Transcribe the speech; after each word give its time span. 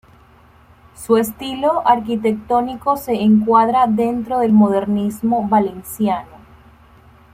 Su 0.95 1.17
estilo 1.17 1.87
arquitectónico 1.87 2.97
se 2.97 3.21
encuadra 3.21 3.85
dentro 3.85 4.39
del 4.39 4.51
modernismo 4.51 5.47
valenciano. 5.47 6.29